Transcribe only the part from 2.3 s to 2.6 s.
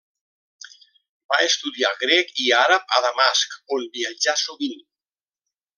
i